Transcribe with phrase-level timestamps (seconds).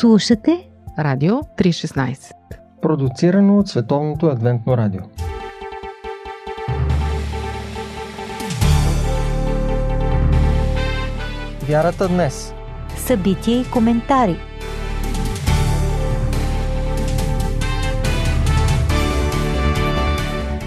[0.00, 2.32] Слушате Радио 316
[2.82, 5.00] Продуцирано от Световното адвентно радио.
[11.68, 12.54] Вярата днес.
[12.96, 14.36] Събития и коментари.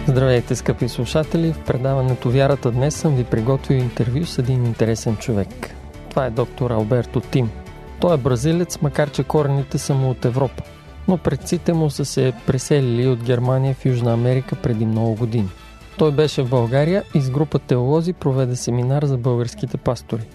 [0.07, 1.53] Здравейте, скъпи слушатели!
[1.53, 5.75] В предаването Вярата днес съм ви приготвил интервю с един интересен човек.
[6.09, 7.49] Това е доктор Алберто Тим–
[7.99, 10.63] той е бразилец, макар че корените са му от Европа.
[11.07, 15.49] Но предците му са се преселили от Германия в Южна Америка преди много години.
[15.97, 20.27] Той беше в България и с група теолози проведе семинар за българските пастори.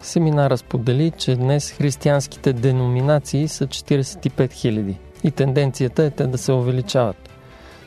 [0.00, 4.94] Семинара сподели, че днес християнските деноминации са 45 000
[5.24, 7.30] и тенденцията е те да се увеличават.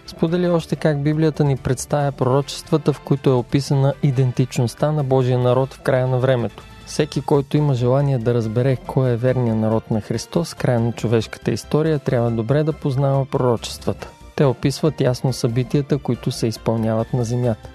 [0.07, 5.73] Сподели още как Библията ни представя пророчествата, в които е описана идентичността на Божия народ
[5.73, 10.02] в края на времето– всеки, който има желание да разбере кой е верният народ на
[10.02, 14.10] Христос, края на човешката история, трябва добре да познава пророчествата.
[14.35, 17.70] Те описват ясно събитията, които се изпълняват на земята.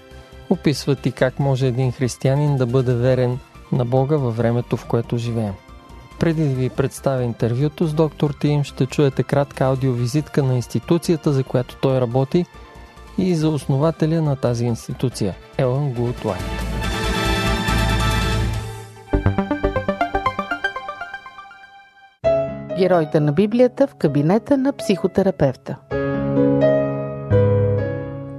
[0.49, 3.39] Описват и как може един християнин да бъде верен
[3.71, 5.53] на Бога във времето, в което живеем.
[6.19, 11.43] Преди да ви представя интервюто с доктор Тим, ще чуете кратка аудиовизитка на институцията, за
[11.43, 12.45] която той работи
[13.17, 16.72] и за основателя на тази институция– Елън Гултлайт.
[22.77, 25.77] Героите на Библията в кабинета на психотерапевта.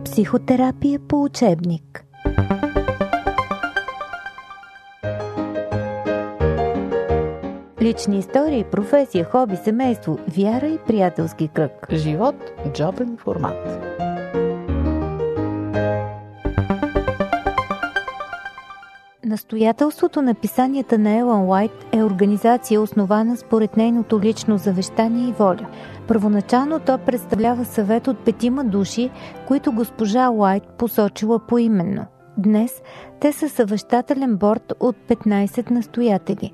[0.05, 2.05] Психотерапия по учебник.
[7.82, 11.86] Лични истории, професия, хоби, семейство, вяра и приятелски кръг.
[11.92, 12.34] Живот–
[12.72, 13.80] джобен формат.
[19.34, 25.66] Настоятелството на писанията на Елън Уайт е организация, основана според нейното лично завещание и воля.
[26.08, 29.11] Първоначално то представлява съвет от петима души,
[29.48, 32.06] които госпожа Уайт посочила поименно.
[32.39, 32.83] Днес
[33.20, 36.52] те са съвещателен борт от 15 настоятели.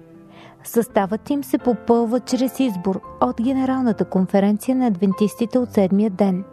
[0.65, 6.45] Съставът им се попълва чрез избор от Генералната конференция на адвентистите от седмия ден.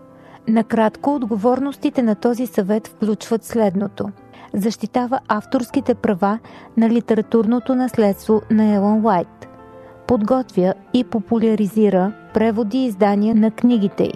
[0.47, 4.09] Накратко, отговорностите на този съвет включват следното–
[4.53, 6.39] защитава авторските права
[6.77, 9.47] на литературното наследство на Елон Уайт.
[10.07, 14.13] Подготвя и популяризира преводи и издания на книгите й.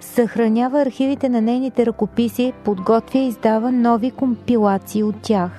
[0.00, 5.50] Съхранява архивите на нейните ръкописи, подготвя и издава нови компилации от тях.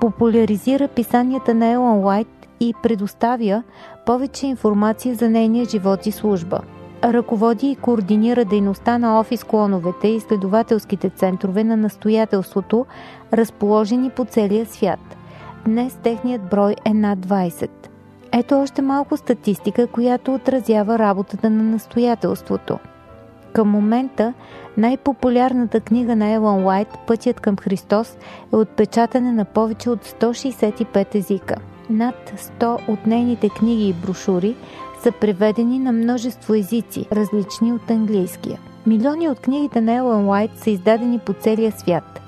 [0.00, 3.62] Популяризира писанията на Елон Уайт и предоставя
[4.06, 6.60] повече информация за нейния живот и служба–
[7.04, 12.86] ръководи и координира дейността на офис клоновете и изследователските центрове на настоятелството,
[13.32, 15.00] разположени по целия свят.
[15.64, 17.70] Днес техният брой е над 20.
[18.32, 22.78] Ето още малко статистика, която отразява работата на настоятелството.
[23.52, 24.34] Към момента
[24.76, 28.16] най-популярната книга на Елон Уайт «Пътят към Христос»
[28.52, 31.54] е отпечатана на повече от 165 езика.
[31.90, 34.56] Над 100 от нейните книги и брошури
[35.02, 38.58] са преведени на множество езици, различни от английския.
[38.86, 42.20] Милиони от книгите на Елън Уайт са издадени по целия свят.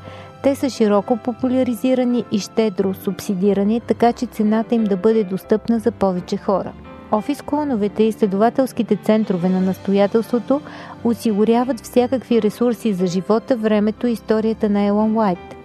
[0.42, 5.91] Те са широко популяризирани и щедро субсидирани, така че цената им да бъде достъпна за
[5.91, 6.72] повече хора.
[7.12, 10.60] Офис клоновете и изследователските центрове на настоятелството
[11.04, 15.38] осигуряват всякакви ресурси за живота, времето и историята на Елон Уайт–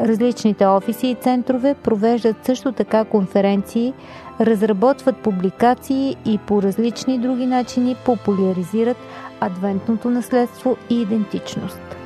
[0.00, 3.94] Различните офиси и центрове провеждат също така конференции,
[4.40, 8.96] разработват публикации и по различни други начини популяризират
[9.40, 11.99] адвентното наследство и идентичност.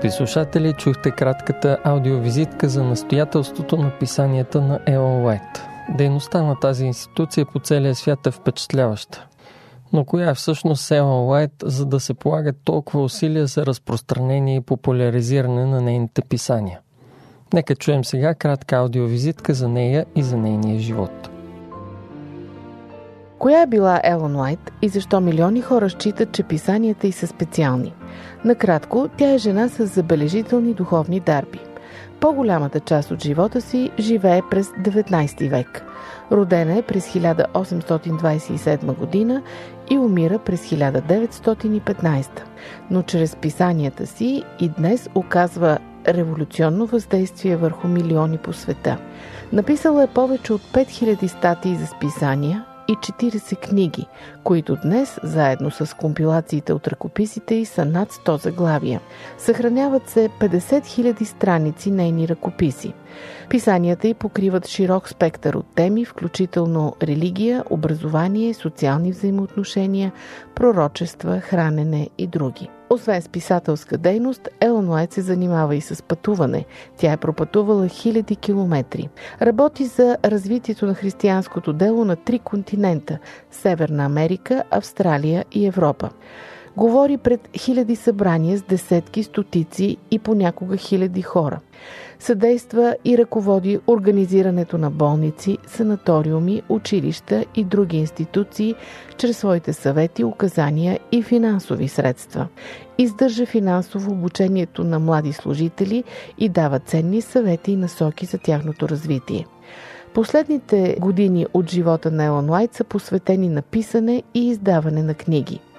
[0.00, 5.62] Скъпи слушатели, чухте кратката аудиовизитка за настоятелството на писанията на Елон Уайт.
[5.88, 9.26] Дейността на тази институция по целия свят е впечатляваща.
[9.92, 14.60] Но коя е всъщност Елон Уайт, за да се полагат толкова усилия за разпространение и
[14.60, 16.80] популяризиране на нейните писания?
[17.54, 21.29] Нека чуем сега кратка аудиовизитка за нея и за нейния живот.
[23.40, 27.94] Коя е била Елон Уайт и защо милиони хора считат, че писанията й са специални?
[28.44, 31.60] Накратко, тя е жена с забележителни духовни дарби.
[32.20, 35.82] По-голямата част от живота си живее през 19 век.
[36.32, 39.42] Родена е през 1827 година
[39.90, 42.28] и умира през 1915.
[42.90, 45.78] Но чрез писанията си и днес оказва
[46.08, 48.98] революционно въздействие върху милиони по света.
[49.52, 54.06] Написала е повече от 5000 статии за списания, и 40 книги,
[54.44, 59.00] които днес, заедно с компилациите от ръкописите й, са над 100 заглавия.
[59.38, 62.92] Съхраняват се 50 000 страници нейни ръкописи.
[63.48, 70.12] Писанията й покриват широк спектър от теми, включително религия, образование, социални взаимоотношения,
[70.54, 72.68] пророчества, хранене и други.
[72.92, 76.64] Освен с писателска дейност, Елон Уайт се занимава и с пътуване.
[76.96, 79.08] Тя е пропътувала хиляди километри.
[79.42, 83.18] Работи за развитието на християнското дело на три континента–
[83.50, 86.10] Северна Америка, Австралия и Европа.
[86.76, 91.60] Говори пред хиляди събрания с десетки, стотици и понякога хиляди хора.
[92.18, 98.74] Съдейства и ръководи организирането на болници, санаториуми, училища и други институции
[99.16, 102.48] чрез своите съвети, указания и финансови средства.
[102.98, 106.04] Издържа финансово обучението на млади служители
[106.38, 109.46] и дава ценни съвети и насоки за тяхното развитие.
[110.14, 115.60] Последните години от живота на Елон Уайт са посветени на писане и издаване на книги–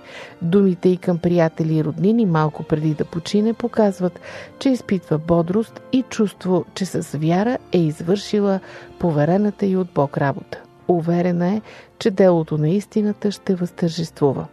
[0.41, 4.19] Думите и към приятели и роднини малко преди да почине показват,
[4.59, 8.59] че изпитва бодрост и чувство, че с вяра е извършила
[8.99, 10.61] поверената и от Бог работа.
[10.87, 11.61] Уверена е,
[11.99, 14.47] че делото на истината ще възтържествува.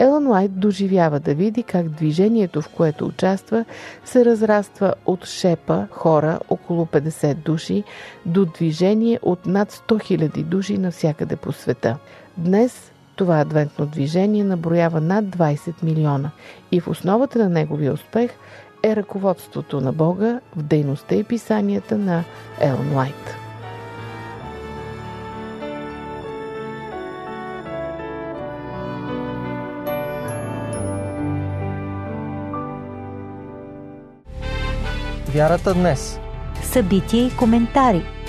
[0.00, 3.64] Елън Уайт доживява да види как движението, в което участва,
[4.04, 7.84] се разраства от шепа хора, около 50 души,
[8.26, 11.96] до движение от над 100 000 души навсякъде по света.
[12.36, 16.30] Днес това адвентно движение наброява над 20 милиона
[16.72, 18.30] и в основата на неговия успех
[18.82, 22.24] е ръководството на Бога в дейността и писанията на
[22.60, 23.36] Елон Уайт.
[35.28, 36.20] Вярата днес.
[36.62, 38.02] Събития и коментари–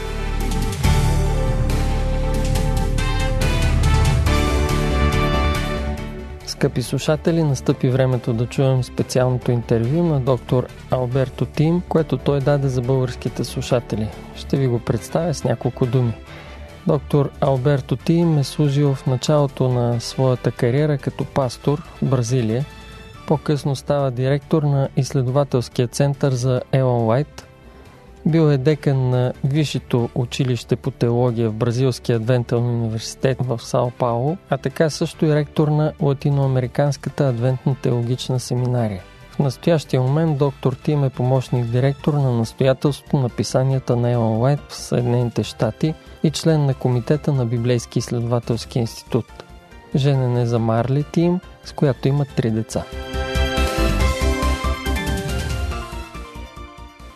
[6.62, 12.68] Скъпи слушатели, настъпи времето да чуем специалното интервю на доктор Алберто Тим, което той даде
[12.68, 14.08] за българските слушатели.
[14.36, 16.14] Ще ви го представя с няколко думи.
[16.88, 22.66] Доктор Алберто Тим е служил в началото на своята кариера като пастор в Бразилия.
[23.28, 27.48] По-късно става директор на изследователския център за Елон Уайт–
[28.26, 34.38] бил е декан на Висшето училище по теология в Бразилския адвентен университет в Сао Пауло,
[34.50, 39.04] а така също и ректор на Латиноамериканската адвентна теологична семинария.
[39.32, 44.60] В настоящия момент доктор Тим е помощник директор на настоятелството на писанията на Елон Уайт
[44.70, 49.44] в Съединените щати и член на комитета на Библейски изследователски институт.
[49.96, 52.84] Женен е за Марли Тим, с която има три деца.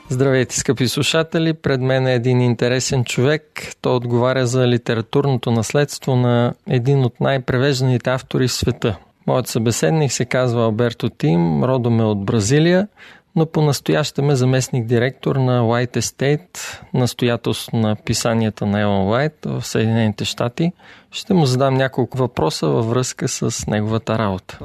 [0.09, 1.53] Здравейте, скъпи слушатели!
[1.53, 3.43] Пред мен е един интересен човек.
[3.81, 8.97] Той отговаря за литературното наследство на един от най-превежданите автори в света.
[9.27, 12.87] Моят събеседник се казва Алберто Тим, родом е от Бразилия,
[13.35, 19.65] но по-настоящем е заместник директор на White Estate, настоятелство на писанията на Елон Уайт в
[19.65, 20.71] Съединените щати.
[21.11, 24.59] Ще му задам няколко въпроса във връзка с неговата работа.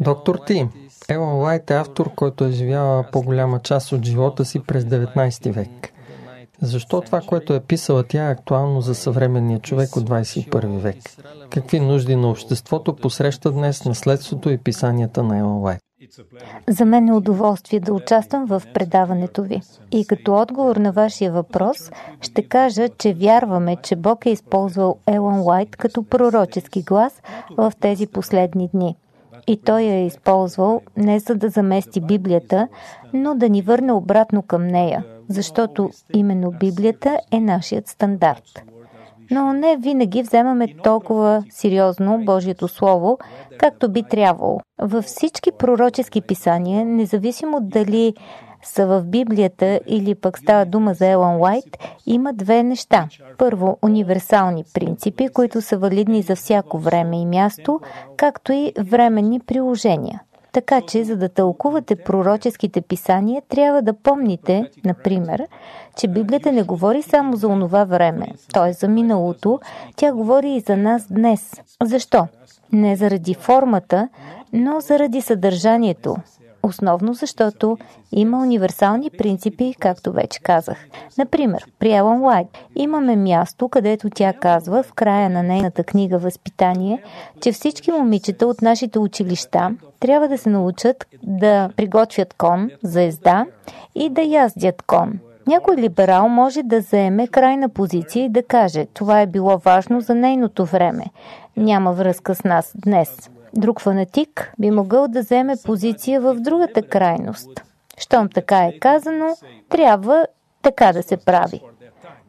[0.00, 0.70] Доктор Тим
[1.08, 5.90] Елон Уайт е автор, който е живял по-голяма част от живота си през 19 век.
[6.62, 10.96] Защо това, което е писала тя, е актуално за съвременния човек от 21 век?
[11.50, 15.80] Какви нужди на обществото посреща днес наследството и писанията на Елон Уайт?
[16.68, 19.60] За мен е удоволствие да участвам в предаването ви.
[19.92, 25.40] И като отговор на вашия въпрос, ще кажа, че вярваме, че Бог е използвал Елон
[25.40, 27.22] Уайт като пророчески глас
[27.56, 28.96] в тези последни дни.
[29.46, 32.68] И той я е използвал не за да замести Библията,
[33.12, 38.64] но да ни върне обратно към нея, защото именно Библията е нашият стандарт
[39.30, 43.18] но не винаги вземаме толкова сериозно Божието Слово,
[43.58, 44.60] както би трябвало.
[44.80, 48.14] Във всички пророчески писания, независимо дали
[48.64, 53.08] са в Библията или пък става дума за Елан Уайт, има две неща.
[53.38, 57.80] Първо, универсални принципи, които са валидни за всяко време и място,
[58.16, 60.20] както и временни приложения.
[60.54, 65.46] Така че, за да тълкувате пророческите писания, трябва да помните, например,
[65.96, 68.72] че Библията не говори само за онова време, т.е.
[68.72, 69.60] за миналото,
[69.96, 71.62] тя говори и за нас днес.
[71.82, 72.26] Защо?
[72.72, 74.08] Не заради формата,
[74.52, 76.16] но заради съдържанието.
[76.64, 77.78] Основно защото
[78.12, 80.76] има универсални принципи, както вече казах.
[81.18, 87.02] Например, при Елън Уайт имаме място, където тя казва в края на нейната книга Възпитание,
[87.40, 93.46] че всички момичета от нашите училища трябва да се научат да приготвят кон за езда
[93.94, 95.18] и да яздят кон.
[95.46, 100.14] Някой либерал може да заеме крайна позиция и да каже, това е било важно за
[100.14, 101.04] нейното време.
[101.56, 103.30] Няма връзка с нас днес.
[103.56, 107.50] Друг фанатик би могъл да вземе позиция в другата крайност.
[107.98, 109.36] Щом така е казано,
[109.68, 110.26] трябва
[110.62, 111.60] така да се прави.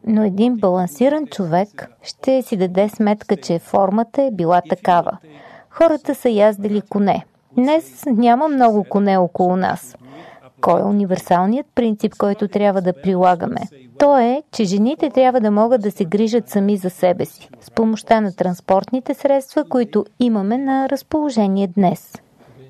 [0.06, 5.18] Но един балансиран човек ще си даде сметка, че формата е била такава.
[5.70, 7.24] Хората са яздили коне.
[7.52, 9.96] Днес няма много коне около нас.
[10.60, 13.60] Кой е универсалният принцип, който трябва да прилагаме?
[13.98, 17.70] То е, че жените трябва да могат да се грижат сами за себе си, с
[17.70, 22.12] помощта на транспортните средства, които имаме на разположение днес.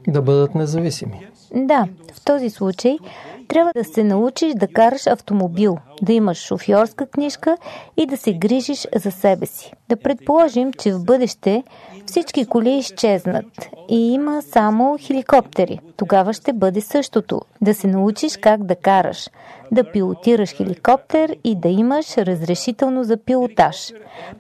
[0.09, 1.27] Да бъдат независими.
[1.55, 2.99] Да, в този случай
[3.49, 7.57] трябва да се научиш да караш автомобил, да имаш шофьорска книжка
[7.97, 9.73] и да се грижиш за себе си.
[9.89, 11.63] Да предположим, че в бъдеще
[12.07, 13.47] всички коли изчезнат
[13.89, 15.79] и има само хеликоптери.
[15.97, 17.41] Тогава ще бъде същото.
[17.61, 19.31] Да се научиш как да караш,
[19.73, 23.93] да пилотираш хеликоптер и да имаш разрешително за пилотаж.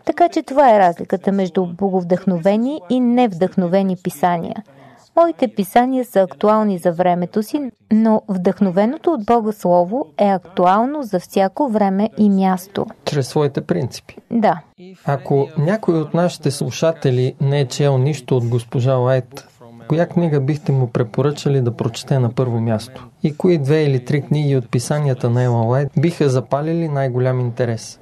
[0.04, 4.64] Така че това е разликата между боговдъхновени и невдъхновени писания–
[5.16, 11.20] Моите писания са актуални за времето си, но вдъхновеното от Бога Слово е актуално за
[11.20, 12.86] всяко време и място.
[13.04, 14.16] Чрез своите принципи.
[14.30, 14.60] Да.
[15.04, 19.48] Ако някой от нашите слушатели не е чел нищо от госпожа Лайт,
[19.88, 23.08] коя книга бихте му препоръчали да прочете на първо място?
[23.22, 28.00] И кои две или три книги от писанията на Ела Лайт биха запалили най-голям интерес?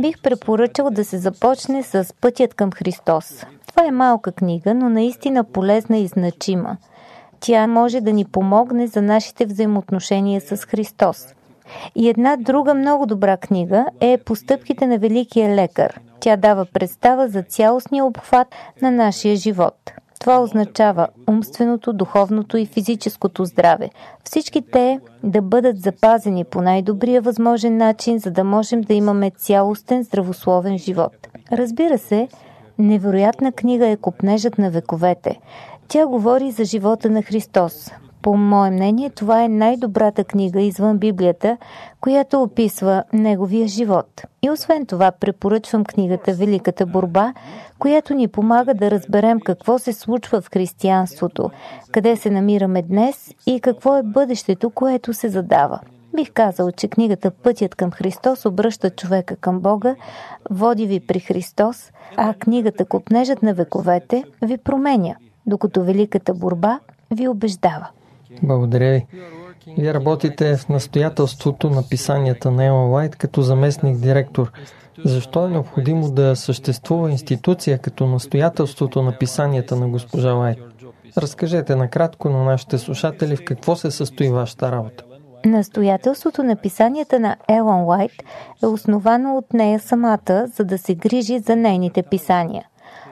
[0.00, 3.46] Бих препоръчал да се започне с Пътят към Христос.
[3.66, 6.76] Това е малка книга, но наистина полезна и значима.
[7.40, 11.26] Тя може да ни помогне за нашите взаимоотношения с Христос.
[11.94, 16.00] И една друга много добра книга е Постъпките на Великия лекар.
[16.20, 18.48] Тя дава представа за цялостния обхват
[18.82, 19.92] на нашия живот.
[20.20, 23.90] Това означава умственото, духовното и физическото здраве.
[24.24, 30.02] Всички те да бъдат запазени по най-добрия възможен начин, за да можем да имаме цялостен
[30.02, 31.28] здравословен живот.
[31.52, 32.28] Разбира се,
[32.78, 35.40] невероятна книга е Копнежът на вековете.
[35.88, 37.90] Тя говори за живота на Христос.
[38.22, 41.56] По мое мнение, това е най-добрата книга извън Библията,
[42.00, 44.22] която описва неговия живот.
[44.42, 47.34] И освен това, препоръчвам книгата Великата борба,
[47.78, 51.50] която ни помага да разберем какво се случва в християнството,
[51.92, 55.80] къде се намираме днес и какво е бъдещето, което се задава.
[56.14, 59.94] Бих казал, че книгата Пътят към Христос обръща човека към Бога,
[60.50, 65.14] води ви при Христос, а книгата Копнежът на вековете ви променя,
[65.46, 67.88] докато Великата борба ви убеждава.
[68.42, 69.06] Благодаря ви.
[69.78, 74.52] Вие работите в настоятелството на писанията на Елън Лайт като заместник директор.
[75.04, 80.58] Защо е необходимо да съществува институция като настоятелството на писанията на госпожа Лайт?
[81.18, 85.04] Разкажете накратко на нашите слушатели в какво се състои вашата работа.
[85.44, 88.12] Настоятелството на писанията на Елон Уайт
[88.62, 92.64] е основано от нея самата, за да се грижи за нейните писания.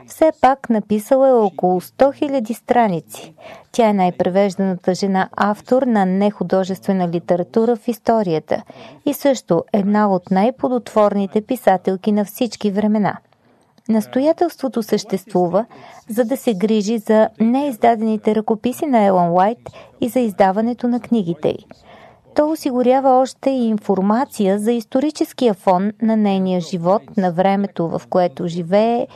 [0.08, 3.34] Все пак написала е около 100 000 страници.
[3.72, 8.62] Тя е най-превежданата жена автор на нехудожествена литература в историята
[9.06, 13.16] и също една от най-плодотворните писателки на всички времена.
[13.88, 15.66] Настоятелството съществува,
[16.08, 21.48] за да се грижи за неиздадените ръкописи на Елон Уайт и за издаването на книгите
[21.48, 21.66] й.
[22.34, 28.46] То осигурява още и информация за историческия фон на нейния живот, на времето, в което
[28.46, 29.06] живее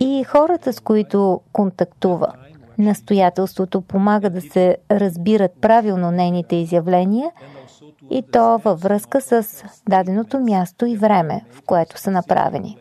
[0.00, 2.32] и хората, с които контактува.
[2.78, 7.30] Настоятелството помага да се разбират правилно нейните изявления
[8.10, 12.76] и то във връзка с даденото място и време, в което са направени.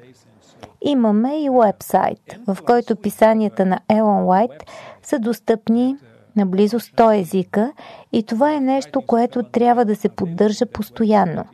[0.81, 4.51] Имаме и уебсайт, в който писанията на Елон Уайт
[5.03, 5.97] са достъпни
[6.35, 7.73] на близо 100 езика
[8.11, 11.45] и това е нещо, което трябва да се поддържа постоянно.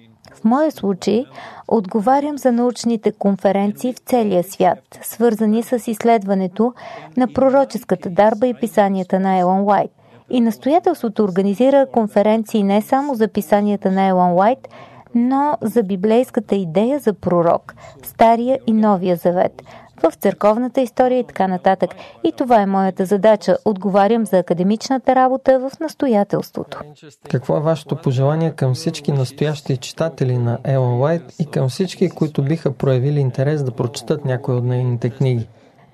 [0.41, 1.25] В моя случай
[1.67, 6.74] отговарям за научните конференции в целия свят, свързани с изследването
[7.17, 9.91] на пророческата дарба и писанията на Елон Уайт.
[10.29, 14.67] И настоятелството организира конференции не само за писанията на Елон Уайт,
[15.15, 19.63] но за библейската идея за пророк, Стария и Новия завет,
[20.03, 21.89] в църковната история и така нататък.
[22.24, 23.58] И това е моята задача.
[23.65, 26.81] Отговарям за академичната работа в настоятелството.
[27.29, 32.43] Какво е вашето пожелание към всички настоящи читатели на Елон Уайт и към всички, които
[32.43, 35.48] биха проявили интерес да прочитат някои от нейните книги?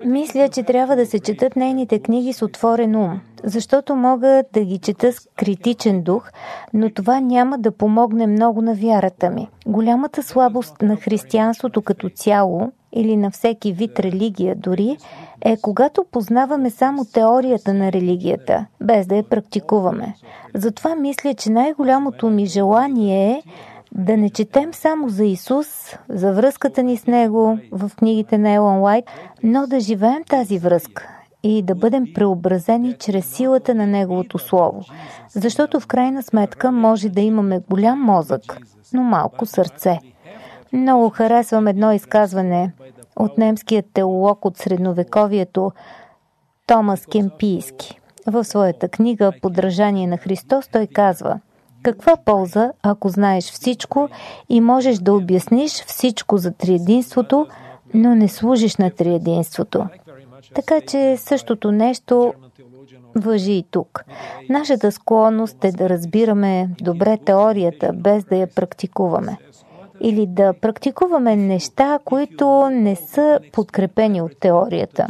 [0.04, 4.78] Мисля, че трябва да се четат нейните книги с отворен ум, защото мога да ги
[4.78, 6.30] чета с критичен дух,
[6.74, 9.48] но това няма да помогне много на вярата ми.
[9.66, 14.96] Голямата слабост на християнството като цяло или на всеки вид религия дори,
[15.40, 20.14] е когато познаваме само теорията на религията, без да я практикуваме.
[20.54, 23.42] Затова мисля, че най-голямото ми желание е
[23.92, 25.66] да не четем само за Исус,
[26.08, 29.04] за връзката ни с Него в книгите на Елон Уайт,
[29.42, 31.08] но да живеем тази връзка
[31.42, 34.84] и да бъдем преобразени чрез силата на Неговото Слово.
[35.28, 38.58] Защото в крайна сметка може да имаме голям мозък,
[38.92, 39.98] но малко сърце.
[40.72, 42.72] Много харесвам едно изказване
[43.16, 45.72] от немският теолог от средновековието
[46.66, 48.00] Томас Кемпийски.
[48.26, 51.40] В своята книга Подражание на Христос той казва
[51.82, 54.08] Каква полза, ако знаеш всичко
[54.48, 57.46] и можеш да обясниш всичко за триединството,
[57.94, 59.86] но не служиш на триединството?
[60.54, 62.34] Така че същото нещо
[63.16, 64.04] въжи и тук.
[64.48, 69.38] Нашата склонност е да разбираме добре теорията, без да я практикуваме
[70.00, 75.06] или да практикуваме неща, които не са подкрепени от теорията.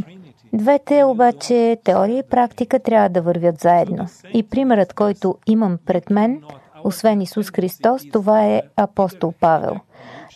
[0.53, 4.07] Двете обаче, теория и практика, трябва да вървят заедно.
[4.35, 6.43] И примерът, който имам пред мен,
[6.85, 9.77] освен Исус Христос, това е апостол Павел.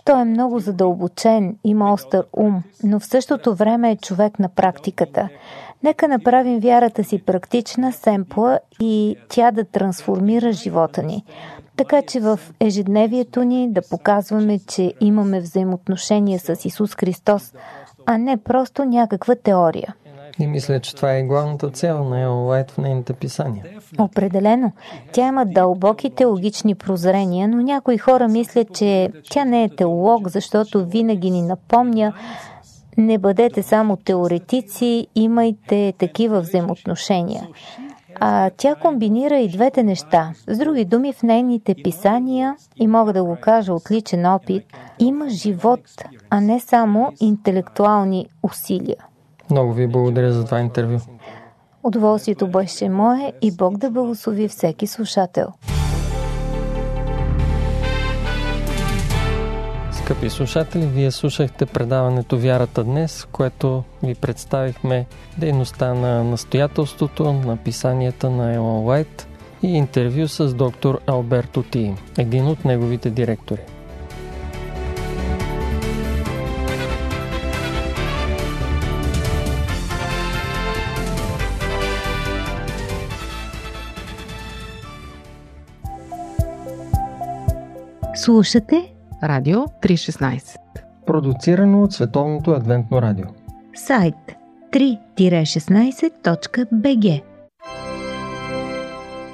[0.04, 5.28] Той е много задълбочен, има остър ум, но в същото време е човек на практиката.
[5.82, 11.24] Нека направим вярата си практична, семпла и тя да трансформира живота ни.
[11.76, 17.52] Така че в ежедневието ни да показваме, че имаме взаимоотношения с Исус Христос,
[18.06, 19.94] а не просто някаква теория.
[20.38, 23.64] И мисля, че това е главната цел на Ел Уайт в нейните писания.
[23.98, 24.72] Определено.
[25.12, 30.86] Тя има дълбоки теологични прозрения, но някои хора мислят, че тя не е теолог, защото
[30.86, 32.12] винаги ни напомня
[32.96, 37.48] не бъдете само теоретици, имайте такива взаимоотношения.
[38.24, 40.32] А тя комбинира и двете неща.
[40.46, 44.64] С други думи, в нейните писания, и мога да го кажа от личен опит,
[44.98, 45.80] има живот,
[46.30, 48.96] а не само интелектуални усилия.
[49.50, 50.98] Много ви благодаря за това интервю.
[51.82, 55.46] Удоволствието беше мое и Бог да благослови всеки слушател.
[60.12, 65.06] Скъпи слушатели, вие слушахте предаването Вярата днес, което ви представихме
[65.38, 69.28] дейността на настоятелството на писанията на Елон Уайт
[69.62, 73.60] и интервю с доктор Алберто Ти, един от неговите директори.
[88.14, 88.91] Слушате
[89.24, 90.56] Радио 316.
[91.06, 93.26] Продуцирано от Световното адвентно радио.
[93.74, 94.14] сайт
[94.72, 97.22] 3-16.bg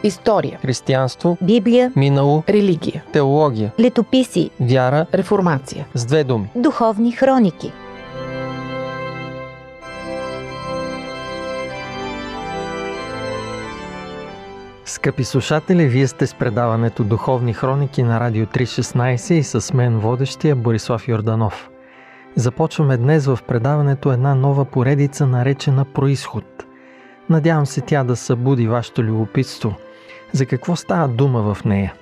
[0.04, 5.86] История, Християнство, Библия, минало, религия, теология, летописи, вяра реформация.
[5.94, 6.50] с две думи.
[6.54, 7.72] духовни хроники.
[14.98, 20.56] Скъпи слушатели, вие сте с предаването Духовни хроники на Радио 316 и с мен водещия
[20.56, 21.70] Борислав Йорданов.
[22.34, 26.44] Започваме днес в предаването една нова поредица, наречена Происход.
[27.30, 29.74] Надявам се тя да събуди вашето любопитство.
[30.32, 31.94] За какво става дума в нея?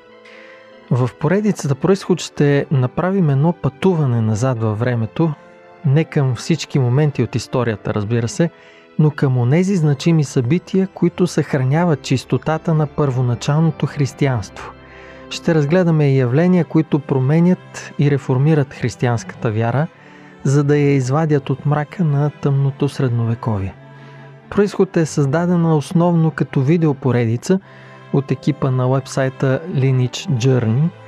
[0.90, 5.32] В поредицата Происход ще направим едно пътуване назад във времето,
[5.84, 8.50] не към всички моменти от историята, разбира се,
[8.98, 14.72] но към онези значими събития, които съхраняват чистотата на първоначалното християнство.
[15.30, 19.86] Ще разгледаме явления, които променят и реформират християнската вяра,
[20.44, 23.74] за да я извадят от мрака на тъмното средновековие.
[24.50, 27.60] Происход е създадена основно като видеопоредица
[28.12, 30.88] от екипа на вебсайта Lineage Journey–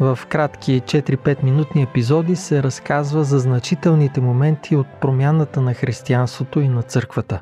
[0.00, 6.68] в кратки 4-5 минутни епизоди се разказва за значителните моменти от промяната на християнството и
[6.68, 7.40] на църквата.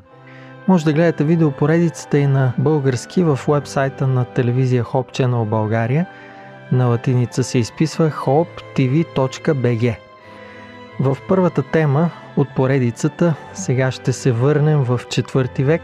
[0.67, 6.05] Може да гледате видеопоредицата и на български в вебсайта на телевизия Hope Channel България.
[6.71, 9.95] На латиница се изписва hoptv.bg.
[10.99, 15.81] В първата тема от поредицата сега ще се върнем в 4 век,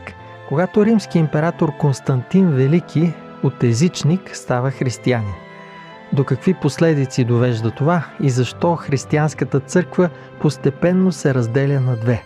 [0.50, 5.49] когато римски император Константин Велики от езичник става християнин.
[6.14, 10.10] До какви последици довежда това и защо християнската църква
[10.42, 12.24] постепенно се разделя на две?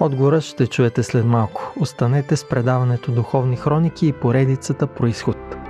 [0.00, 1.72] Отговорът ще чуете след малко.
[1.80, 5.65] Останете с предаването Духовни хроники и поредицата Происход.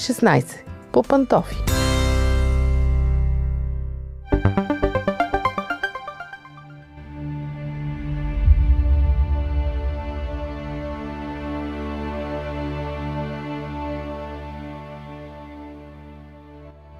[0.00, 1.56] Радио 316 по Пантофи.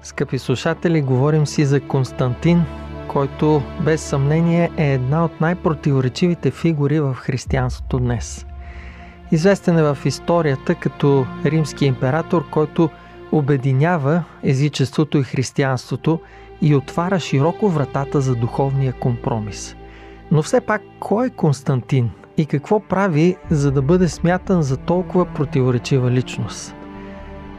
[0.03, 2.63] Скъпи слушатели, говорим си за Константин,
[3.07, 8.45] който без съмнение е една от най-противоречивите фигури в християнството днес.
[9.31, 12.89] Известен е в историята като римски император, който
[13.31, 16.19] обединява езичеството и християнството
[16.61, 19.75] и отваря широко вратата за духовния компромис.
[20.31, 25.25] Но все пак, кой е Константин и какво прави, за да бъде смятан за толкова
[25.25, 26.75] противоречива личност?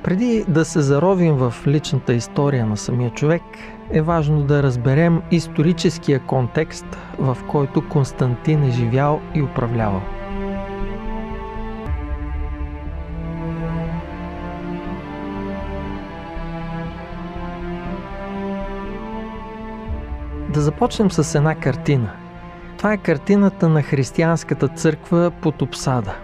[0.03, 3.43] Преди да се заровим в личната история на самия човек,
[3.91, 6.87] е важно да разберем историческия контекст,
[7.19, 10.03] в който Константин е живял и управлявал.
[20.55, 22.11] Да започнем с една картина.
[22.79, 26.15] Това е картината на християнската църква под обсада.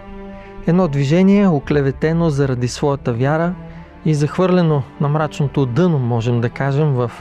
[0.67, 3.53] Едно движение, оклеветено заради своята вяра
[4.05, 7.11] и захвърлено на мрачното дъно, можем да кажем, в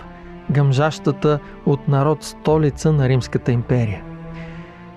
[0.51, 4.03] гъмжащата от народ столица на Римската империя.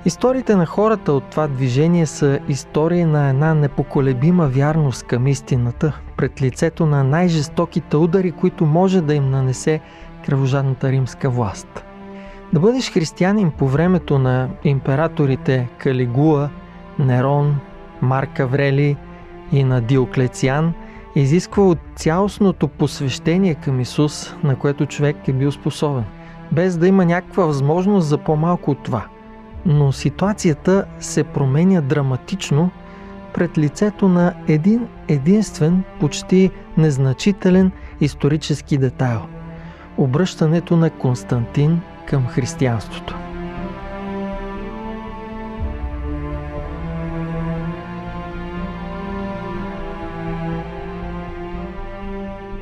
[0.06, 6.42] Историите на хората от това движение са истории на една непоколебима вярност към истината пред
[6.42, 9.82] лицето на най-жестоките удари, които може да им нанесе
[10.26, 11.84] кръвожадната римска власт.
[12.54, 16.50] Да бъдеш християнин по времето на императорите Калигула,
[17.00, 17.56] Нерон,
[18.02, 18.98] Марк Аврели
[19.52, 20.74] и на Диоклециан
[21.16, 26.04] изисква от цялостното посвещение към Исус, на което човек е бил способен,
[26.52, 29.06] без да има някаква възможност за по-малко от това.
[29.66, 32.70] Но ситуацията се променя драматично
[33.34, 39.22] пред лицето на един единствен, почти незначителен исторически детайл–
[39.98, 43.16] обръщането на Константин към християнството.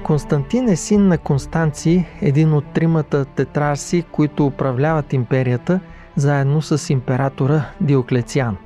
[0.04, 5.80] Константин е син на Констанци, един от тримата тетрарси, които управляват империята,
[6.16, 8.58] заедно с императора Диоклециан.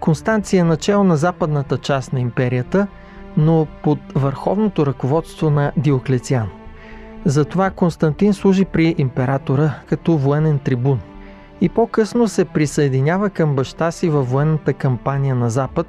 [0.00, 2.86] Констанци е начало на западната част на империята,
[3.36, 6.48] но под върховното ръководство на Диоклециан.
[7.26, 11.00] Затова Константин служи при императора като военен трибун
[11.60, 15.86] и по-късно се присъединява към баща си във военната кампания на Запад,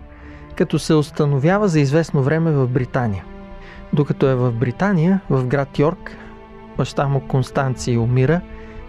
[0.56, 3.24] като се установява за известно време в Британия–
[3.94, 6.18] докато е в Британия, в град Йорк,
[6.78, 8.42] баща му Констанций умира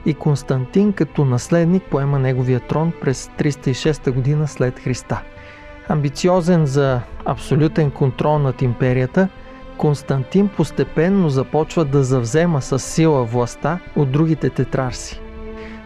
[0.06, 5.20] и Константин като наследник поема неговия трон през 306 година след Христа.
[5.88, 9.28] Амбициозен за абсолютен контрол над империята,
[9.78, 15.20] Константин постепенно започва да завзема с сила властта от другите тетрарси.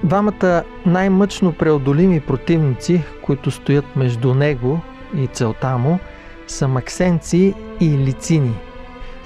[0.04, 4.80] Двамата най-мъчно преодолими противници, които стоят между него
[5.16, 5.98] и целта му,
[6.46, 8.54] са Максенци и Лицини–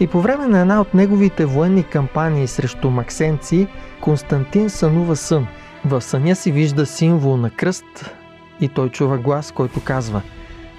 [0.00, 3.66] и по време на една от неговите военни кампании срещу максенци,
[4.00, 5.46] Константин сънува сън.
[5.84, 8.14] В съня си вижда символ на кръст
[8.60, 10.22] и той чува глас, който казва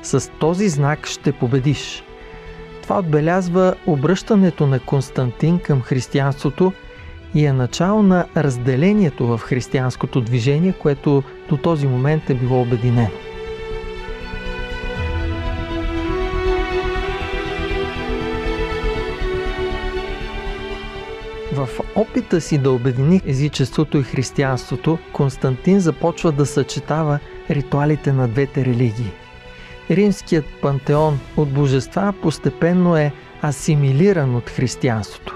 [0.03, 2.03] «С този знак ще победиш».
[2.87, 6.73] Това отбелязва обръщането на Константин към християнството
[7.35, 13.09] и е начало на разделението в християнското движение, което до този момент е било обединено.
[21.53, 27.19] В опита си да обедини езичеството и християнството, Константин започва да съчетава
[27.49, 29.11] ритуалите на двете религии.
[29.89, 33.11] Римският пантеон от божества постепенно е
[33.43, 35.35] асимилиран от християнството.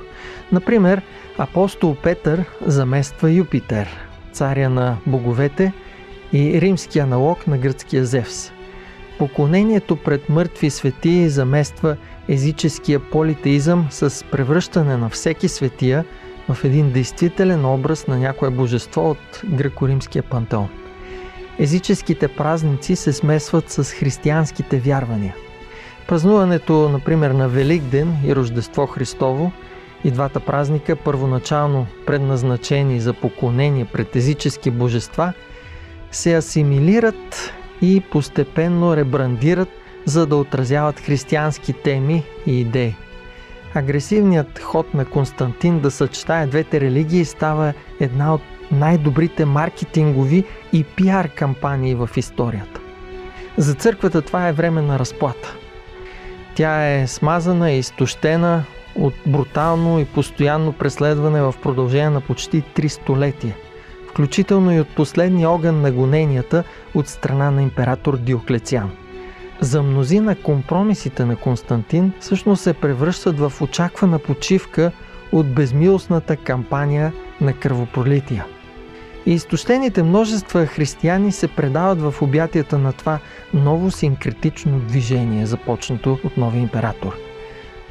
[0.51, 1.01] Например,
[1.37, 3.89] апостол Петър замества Юпитер,
[4.31, 5.73] царя на боговете
[6.33, 8.51] и римски аналог на гръцкия Зевс.
[9.17, 16.05] Поклонението пред мъртви светии замества езическия политеизъм с превръщане на всеки светия
[16.49, 20.80] в един действителен образ на някое божество от греко-римския пантеон.
[21.61, 25.35] Езическите празници се смесват с християнските вярвания.
[26.07, 29.51] Празнуването, например, на Великден и Рождество Христово
[30.03, 35.33] и двата празника, първоначално предназначени за поклонение пред езически божества,
[36.11, 39.69] се асимилират и постепенно ребрандират
[40.05, 42.95] за да отразяват християнски теми и идеи.
[43.73, 51.29] Агресивният ход на Константин да съчетае двете религии става една от най-добрите маркетингови и пиар
[51.29, 52.79] кампании в историята.
[53.57, 55.55] За църквата това е време на разплата.
[56.55, 58.63] Тя е смазана и изтощена
[58.95, 63.55] от брутално и постоянно преследване в продължение на почти три столетия,
[64.09, 66.63] включително и от последния огън на гоненията
[66.95, 68.91] от страна на император Диоклециан.
[69.59, 74.91] За мнозина компромисите на Константин всъщност се превръщат в очаквана почивка
[75.31, 78.45] от безмилостната кампания на кръвопролития.
[79.25, 83.19] И изтощените множества християни се предават в обятията на това
[83.53, 87.17] ново синкретично движение, започнато от новия император.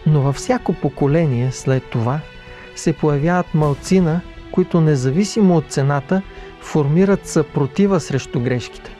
[0.06, 2.20] Но във всяко поколение след това
[2.76, 4.20] се появяват малцина,
[4.52, 6.22] които независимо от цената
[6.60, 8.90] формират съпротива срещу грешките.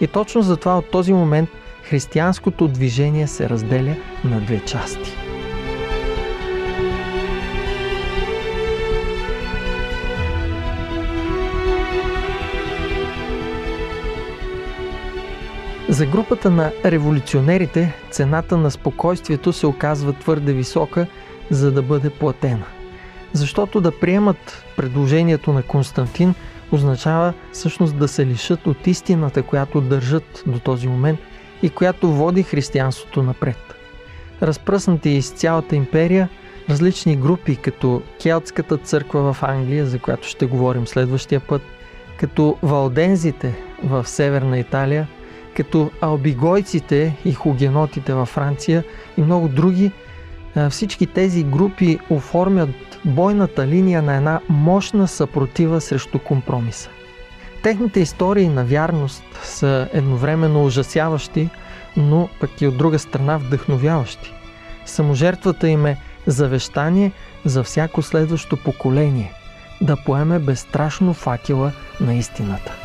[0.00, 1.48] И точно затова от този момент
[1.82, 5.23] християнското движение се разделя на две части.
[15.94, 21.06] За групата на революционерите цената на спокойствието се оказва твърде висока,
[21.50, 22.64] за да бъде платена.
[23.32, 26.34] Защото да приемат предложението на Константин
[26.72, 31.18] означава всъщност да се лишат от истината, която държат до този момент
[31.62, 33.74] и която води християнството напред.
[34.42, 36.28] Разпръснати из цялата империя,
[36.70, 41.62] различни групи, като Келтската църква в Англия, за която ще говорим следващия път,
[42.16, 43.54] като валдензите
[43.84, 45.08] в Северна Италия–
[45.56, 48.84] като албигойците и хугенотите във Франция
[49.18, 49.92] и много други,
[50.70, 52.70] всички тези групи оформят
[53.04, 56.90] бойната линия на една мощна съпротива срещу компромиса.
[57.62, 61.48] Техните истории на вярност са едновременно ужасяващи,
[61.96, 64.32] но пък и от друга страна вдъхновяващи.
[64.86, 67.12] Саможертвата им е завещание
[67.44, 69.32] за всяко следващо поколение
[69.80, 72.83] да поеме безстрашно факела на истината.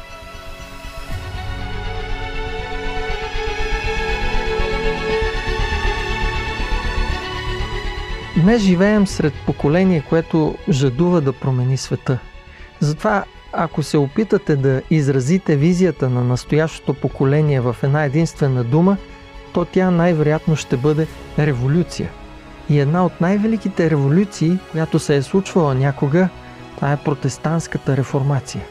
[8.42, 12.20] Днес живеем сред поколение, което жадува да промени света.
[12.80, 13.24] Затова,
[13.54, 18.98] ако се опитате да изразите визията на настоящото поколение в една единствена дума,
[19.54, 21.08] то тя най-вероятно ще бъде
[21.40, 22.10] революция.
[22.70, 26.30] И една от най-великите революции, която се е случвала някога,
[26.76, 28.64] това е протестантската реформация.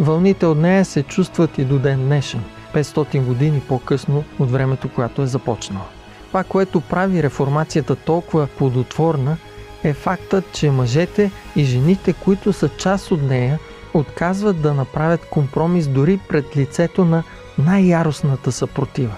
[0.00, 2.44] Вълните от нея се чувстват и до ден днешен,
[2.74, 5.86] 500 години по-късно от времето, което е започнала.
[6.32, 9.36] Това, което прави реформацията толкова плодотворна,
[9.84, 13.58] е фактът, че мъжете и жените, които са част от нея,
[13.94, 17.22] отказват да направят компромис дори пред лицето на
[17.58, 19.16] най-яростната съпротива.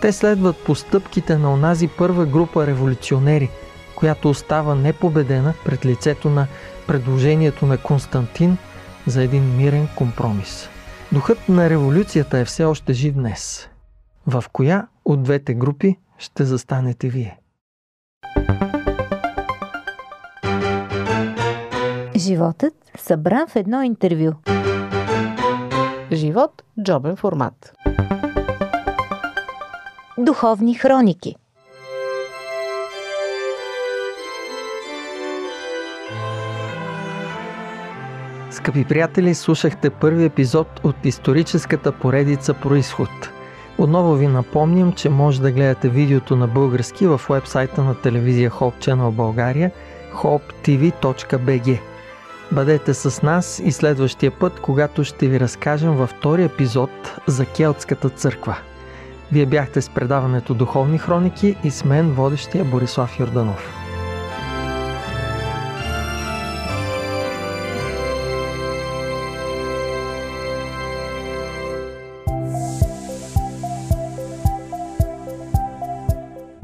[0.00, 3.50] Те следват постъпките на онази първа група революционери,
[3.94, 6.46] която остава непобедена пред лицето на
[6.86, 8.56] предложението на Константин
[9.06, 10.68] за един мирен компромис.
[11.12, 13.68] Духът на революцията е все още жив днес.
[14.26, 17.38] В коя от двете групи ще застанете вие.
[22.16, 24.32] Животът събран в едно интервю.
[26.12, 27.72] Живот– джобен формат.
[30.18, 31.36] Духовни хроники
[38.50, 43.10] Скъпи приятели, слушахте първи епизод от историческата поредица Происход–
[43.78, 48.86] отново ви напомням, че може да гледате видеото на български в вебсайта на телевизия Hope
[48.86, 49.70] Channel България
[50.14, 51.80] hopetv.bg.
[52.52, 56.90] Бъдете с нас и следващия път, когато ще ви разкажем във втори епизод
[57.26, 58.56] за Келтската църква.
[59.32, 63.81] Вие бяхте с предаването Духовни хроники и с мен водещия Борислав Йорданов.